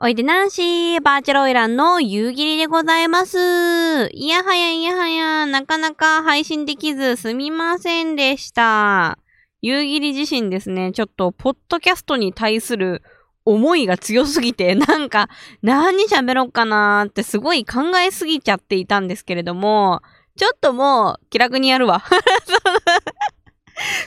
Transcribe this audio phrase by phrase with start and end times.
[0.00, 3.36] おいでなしー、バーチャルオイランの夕霧でございます。
[4.12, 9.18] いやはやいやはや、なかなか配信できずすみませんでした。
[9.60, 13.02] 夕霧自身ですね、ちょっと、ポッドキャストに対する
[13.44, 15.28] 思いが強すぎて、 なんか、
[15.62, 20.00] 何喋ろうかなーってすごい考えすぎちゃっていたんですけれども、
[20.36, 22.04] ちょっともう、気楽にやるわ。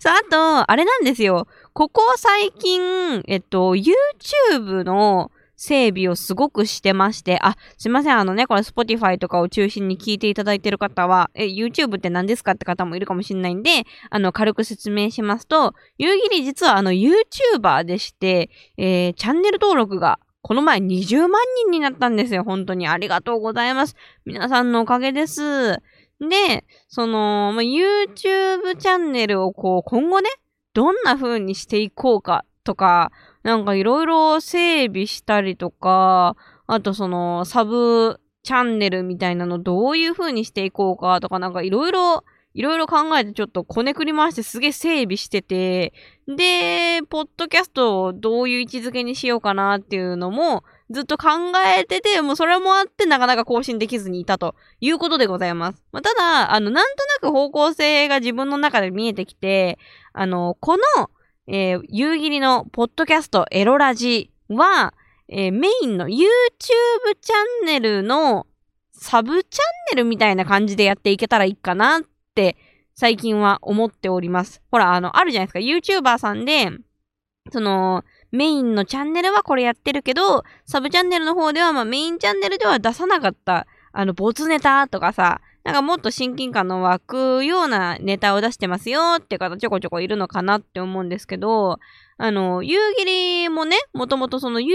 [0.00, 1.48] そう、あと、あれなんですよ。
[1.72, 22.44] ここ最近、えっと、YouTube の整備をすごくしてまして、あ、すいません、あのね、これ Spotify とかを中心に聞いていただいている方は、え、YouTube って何ですかって方もいるかもしれないんで、あの、軽く説明しますと、夕霧実はあの、YouTuber でして、えー、チャンネル登録がこの前20万人になったんですよ。
[22.44, 23.96] 本当にありがとうございます。
[24.24, 25.72] 皆さんのおかげです。
[26.20, 30.30] で、その、ま、YouTube チャンネルをこう、今後ね、
[30.72, 33.10] どんな風にしていこうかとか、
[33.48, 45.94] なんかいろいろ整備したりとか、あとその、サブチャンネルみたいなのどういう風にしていこうかとか、なんかいろいろ、いろいろ考えてちょっとこねくり回してすげえ整備してて、
[46.26, 51.28] で、ポッドキャストをどういう位置づけにしようかなっていうのも、ずっと考
[51.74, 55.82] えてて、もうそれもあってなかなか更新できずにいたということでございます。
[55.90, 59.78] まあ、ただ、あの、なんとなく方向性が自分の中で見えてきて、
[60.12, 60.82] あの、この、
[61.50, 64.92] えー、夕霧のポッドキャストエロラジは、
[65.28, 66.18] えー、メインの YouTube
[66.60, 68.46] チャンネルの
[68.92, 72.02] サブチャンネルみたいな感じでやっていけたらいいかなっ
[72.34, 72.58] て
[72.94, 74.60] 最近は思っております。
[74.70, 75.58] ほら、あの、あるじゃないですか。
[75.60, 76.70] YouTuber さんで、
[77.50, 91.78] その、メインのチャンネルはこれやってるけど、サブチャンネルの方では、まあメインチャンネルでは出さなかった、あの、ボツネタとかさ、なんかもっと親近感の湧くようなネタを出してますよって方ちょこちょこいるのかなって思うんですけど、
[92.16, 94.70] あの、夕霧もね、もともとその YouTube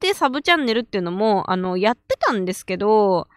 [0.00, 3.28] でサブチャンネルっていうのも、あの、やってたんですけど、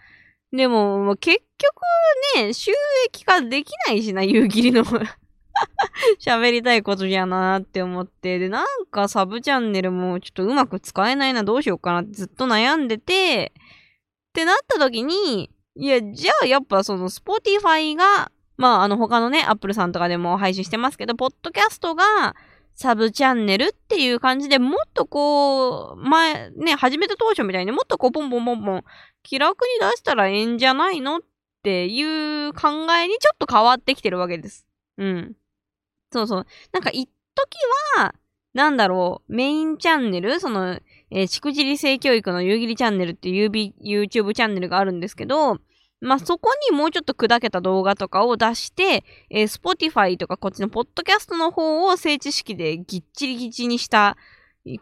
[0.54, 2.72] でも、結局ね、収
[3.06, 4.86] 益化できないしな、夕霧の
[6.26, 13.52] 喋りたいことじゃなって思って、で、なんかサブチャンネルもちょっとうまく使えないな、どうしようかなってずっと悩んでて、
[14.30, 22.36] ってなった時に、いや、じゃあやっぱその Spotify が、まああの他のね、Apple さんとかでも配信してますけど、ポッドキャストが
[22.76, 28.84] サブチャンネルっていう感じでもっとこう、前、ね、始めた当初みたいにもっとこうポンポンポンポン
[29.24, 31.20] 気楽に出したらええんじゃないのっ
[31.64, 32.02] てい
[32.48, 34.66] う考えにちょっと変わってきてるわけです。
[34.98, 35.36] うん。
[36.12, 36.46] そうそう。
[36.74, 37.58] なんか一時
[37.98, 38.14] は、
[38.54, 40.80] なんだろう、メインチャンネルその、
[41.12, 45.60] えー、しくじり性教育の夕霧チャンネルっていう YouTube チャンネルがあるんですけど、
[46.00, 54.18] まあ、そこにもうちょっと砕けた動画とかを出して、えー、Spotify とかこっちのポッドキャストの方を性知識でぎっちりぎっちりにした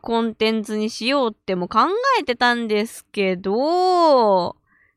[0.02, 1.80] コンテンツにしようっても考
[2.20, 4.56] えてたんですけど、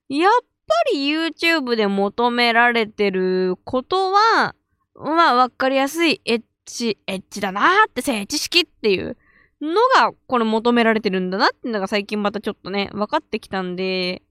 [0.09, 0.31] やっ
[0.67, 4.55] ぱり YouTube で求められてることは、
[4.95, 9.17] まあ、わかりやすい、エッチ、エッチだなーって性知識っていう
[9.63, 14.23] のが、これ求められてるんだなってのが最近またちょっとね、分かってきたんで、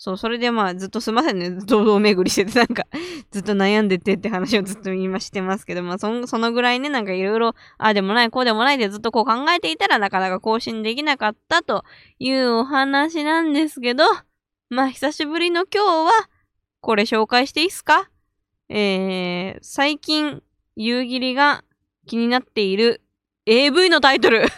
[0.00, 2.84] そう、それでまあずっとすいませんね、 堂々巡りしてて、なんか
[3.30, 11.84] ずっと悩んでてって話をずっと今してますけど、まあそそのぐらいね、なんかいろいろ、ああでもない、こうでもないでずっとこう考えていたらなかなか更新できなかったと
[12.18, 14.04] いうお話なんですけど、
[14.70, 16.28] まあ久しぶりの今日は、
[16.80, 18.08] これ紹介していいっすか？
[18.68, 20.42] えー、最近、
[20.76, 21.64] 夕霧が
[22.06, 23.00] 気になっている
[23.50, 24.46] AV のタイトル。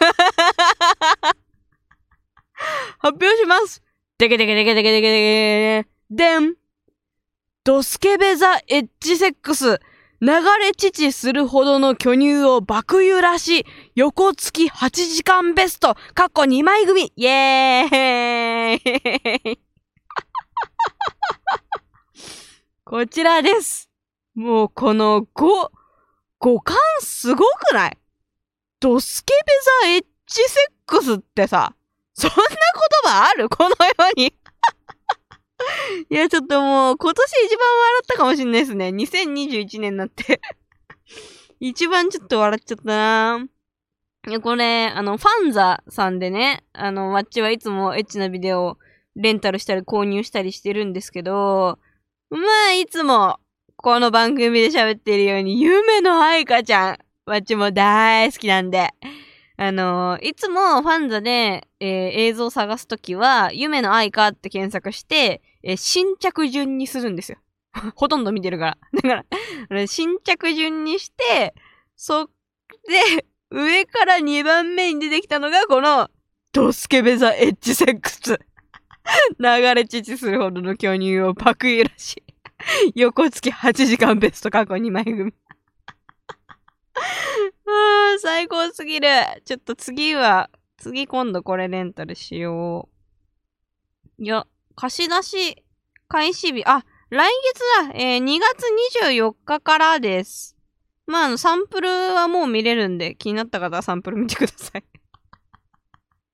[2.99, 3.81] 発表します。
[4.17, 6.55] でけでけでけでけでけでけでん
[7.63, 9.79] ドスケベザエッジセックス。
[10.19, 10.27] 流
[10.59, 13.65] れ乳するほどの巨乳を爆揺らし、
[13.95, 19.59] 横付き8時間ベスト、過去2枚組、イェーイ。
[22.83, 23.89] こちらです。
[24.35, 25.69] もうこの5、
[26.39, 28.00] 五感すごくない？
[28.81, 29.53] ドスケベ
[29.85, 31.75] ザエッジセックスってさ、
[32.13, 33.47] そんな言葉ある？
[33.49, 34.33] この世に？
[36.09, 38.87] いや、ちょっともう、今年一番笑ったかもしんないですね。
[38.89, 40.41] 2021年になって。
[41.61, 43.45] 一番ちょっと笑っちゃったな。
[44.27, 48.79] いや、これ、あの、ファンザさんでね、あの、わっちはいつもエッチなビデオ
[49.15, 51.77] レンタルしたり購入したりしてるんですけど、
[52.31, 52.39] ま
[52.69, 53.39] あ、いつも、
[53.75, 56.97] この番組で喋ってるように、夢の愛花ちゃん、
[57.31, 58.89] わっちも大好きなんで、
[59.57, 67.37] あのー、いつもファンザで、えー、映像を探すときは、夢の愛花って検索して、えー、新着順にするんですよ。
[67.95, 68.77] ほとんど見てるから。
[69.01, 69.25] だか
[69.69, 71.53] ら、新着順にして、
[71.95, 72.25] そ、
[72.87, 76.09] で、上から2番目に出てきたのが、この、
[76.53, 78.39] ドスケベザエッジセックス。
[79.39, 82.23] 流れ乳するほどの巨乳をパクイらしい。
[82.95, 85.33] 横付き8時間ベスト過去2枚組。
[87.71, 89.07] あー、最高すぎる。
[89.45, 92.89] ちょっと次は、次今度これレンタルしよ
[94.19, 94.23] う。
[94.23, 94.45] いや、
[94.75, 95.63] 貸し出し
[96.07, 97.29] 開始日、あ、来
[97.79, 97.93] 月だ。
[97.95, 98.63] えー、2月
[99.07, 100.57] 24日からです。
[101.07, 104.83] まあ、サンプルはもう見れるんで、気になった方はサンプル見てください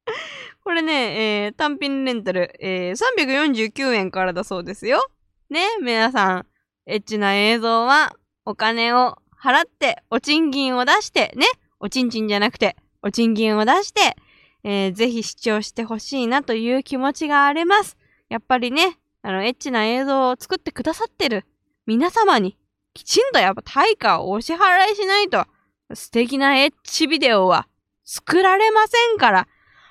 [0.63, 5.07] これね、えー、単品レンタル、えー、349円からだそうですよ。
[5.49, 6.47] ね、皆さん、
[6.85, 9.17] エッチな映像は、お金を
[9.47, 11.45] 払って、お賃金を出して、ね、
[11.79, 14.17] おちんちんじゃなくて、お賃金を出して、
[14.63, 17.95] えー、ぜひ視聴してほしいなという気持ちがあります。
[18.27, 21.45] やっぱりね、あの、エッチな映像を作ってくださってる
[21.85, 22.57] 皆様に、
[22.93, 25.45] きちんとやっぱ対価をお支払いしないと、
[25.93, 27.67] 素敵なエッチビデオは
[28.03, 29.47] 作られませんから、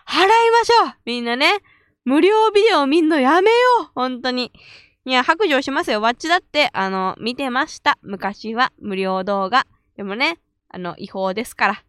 [0.07, 1.59] 払いましょうみんなね。
[2.05, 4.53] 無料ビデオ見んのやめよう本当に。
[5.07, 6.01] いや、白状しますよ。
[6.01, 7.97] わっちだって、あの、見てました。
[8.03, 9.65] 昔は無料動画。
[9.97, 11.85] でもね、あの、違法ですから。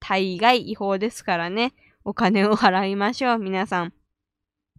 [0.00, 1.74] 大概違法ですからね。
[2.04, 3.92] お金を払いましょう、皆さん。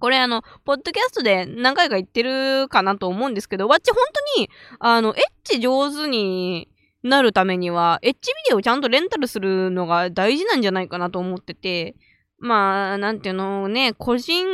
[0.02, 4.04] これあの、ポッドキャストで何回か言ってるかなと思うんですけど、わっち本
[4.36, 4.50] 当に、
[4.80, 6.68] あの、エッチ上手に
[7.04, 11.96] なるためには、エッチビデオをちゃんとレンタルするのが大事なんじゃないかなと思ってて、
[12.40, 14.46] まあ、なんていうのね、個人、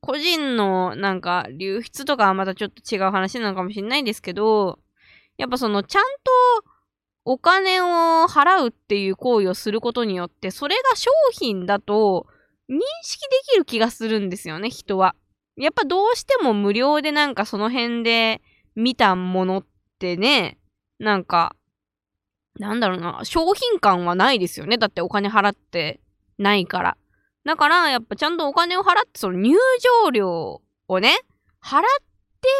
[0.00, 4.78] 個人のなんか流出とかはまたちょっと違う話なのかもしれないですけど、
[5.38, 6.02] やっぱそのちゃん
[6.62, 6.64] と
[7.24, 12.26] お金を払うっていう行為をすることによって、それが商品だと
[12.68, 15.14] 認識できる気がするんですよね、人は。
[15.56, 18.40] やっぱどうしても無料でなんかその辺で
[18.74, 19.66] 見たものっ
[19.98, 20.58] てね、
[20.98, 21.54] なんか、
[22.58, 24.78] なんだろうな、商品感はないですよね。
[24.78, 26.00] だってお金払って
[26.38, 26.96] ないから。
[27.44, 29.56] だから、やっぱちゃんとお金を払って、その入
[30.04, 31.18] 場料をね、
[31.62, 31.82] 払っ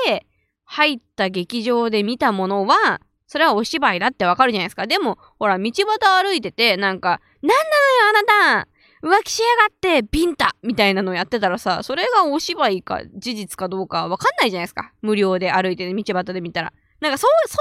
[0.06, 0.26] て
[0.64, 4.86] 入った劇場で見たものは、それはお芝居だってわかるじゃないですか。
[4.86, 8.68] でも、ほら、道端歩いてて、なんか、なんなのよ、あなた
[9.02, 14.92] 浮気しやがってビンタみたいなのやってたらさ、それがお芝居か事実かどうかわかんないじゃないですか。
[15.02, 16.72] 無料で歩いて、道端で見たら。
[17.00, 17.56] なんかそう、そ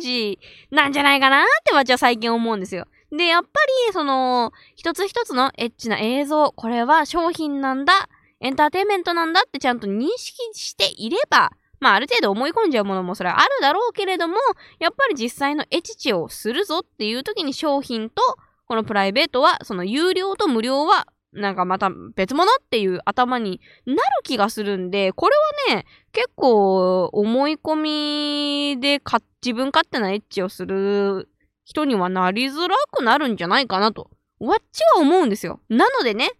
[0.00, 0.38] いうイメージ
[0.70, 2.86] なんじゃないかなって私は最近思うんですよ。
[3.12, 3.48] で、やっぱ
[3.88, 8.08] り、その、一つ一つのエッチな映像、これは商品なんだ、
[8.40, 14.36] エンターテインメントなんだってちゃんと認識していれば、まあある程度思い込んじゃうものもそれはあるだろうけれども、
[14.78, 18.22] やっぱり実際のエチチをするぞっていう時に商品と、
[18.66, 25.36] このプライベートは、その有料と無料は、なんかまた別物っていう頭になる気がするんで、これ
[25.70, 29.02] はね、結構思い込みで
[29.42, 31.28] 自分勝手なエッチをする
[31.64, 35.60] 人にはなりづらくなるんじゃないかなと、わっちは思うんですよ。
[35.68, 36.30] なのでね、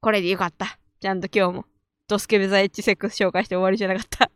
[0.00, 0.78] これでよかった。
[1.00, 1.64] ちゃんと今日も、
[2.08, 4.30] ドスケベザエッチセックス紹介して終わりじゃなかった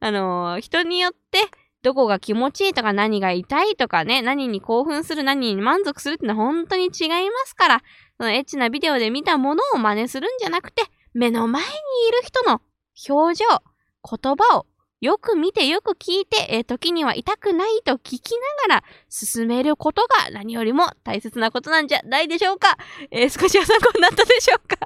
[0.00, 1.48] あのー、人によって、
[1.82, 7.82] どこが気持ちいいとか何が痛いとかね、何に興奮する、何に満足するってのは本当に違いますから、
[8.18, 10.82] そのエッチなビデオで見たものを真似するんじゃなくて、
[11.14, 12.60] 目の前にいる人の
[13.08, 14.66] 表情、言葉を
[15.00, 18.32] よく見てよく聞いて、えー、時には痛くないと聞き
[18.68, 22.76] ながら進めることが何よりも大切なことなんじゃないでしょうか。
[23.10, 24.76] えー、少しは参考になったでしょうか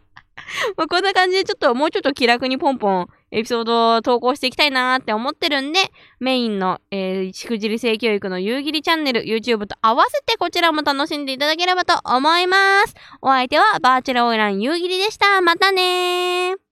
[0.77, 5.81] まあこんな感じでちょっともうちょっと気楽にポンポンエピソードを投稿していきたいなーって思ってるんで、
[6.21, 12.95] メインの、えー、しくじり性教育の夕霧チャンネル、YouTube と合わせてこちらも楽しんでいただければと思います。
[13.21, 15.41] お相手はバーチャルオイラン夕霧でした。
[15.41, 16.64] またねー。